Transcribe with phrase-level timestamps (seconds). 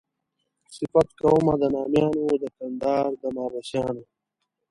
[0.75, 4.03] صفت کومه د نامیانو د کندهار د محبسیانو.